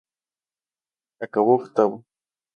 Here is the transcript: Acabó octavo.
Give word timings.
Acabó 1.19 1.57
octavo. 1.61 2.03